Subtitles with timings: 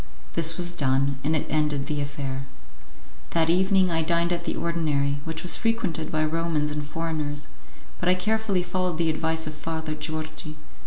[0.33, 2.47] This was done, and it ended the affair.
[3.37, 7.45] That evening I dined at the ordinary, which was frequented by Romans and foreigners;
[7.99, 10.57] but I carefully followed the advice of Father Georgi.